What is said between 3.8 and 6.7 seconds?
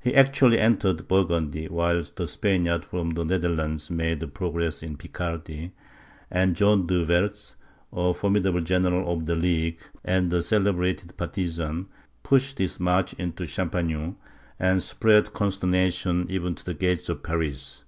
made progress in Picardy; and